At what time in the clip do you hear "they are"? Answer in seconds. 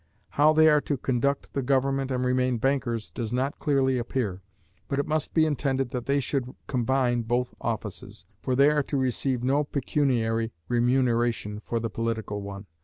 0.51-0.81, 8.55-8.81